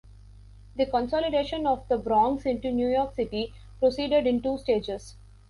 The 0.77 0.87
consolidation 0.87 1.67
of 1.67 1.87
the 1.87 1.99
Bronx 1.99 2.47
into 2.47 2.71
New 2.71 2.87
York 2.87 3.13
City 3.13 3.53
proceeded 3.79 4.25
in 4.25 4.41
two 4.41 4.57
stages. 4.57 5.15